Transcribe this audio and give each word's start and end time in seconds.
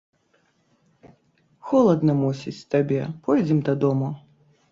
Холадна, 1.71 2.15
мусіць, 2.23 2.55
табе, 2.73 2.99
пойдзем 3.27 3.59
дадому. 3.67 4.09